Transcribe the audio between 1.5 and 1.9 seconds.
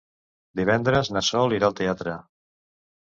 irà al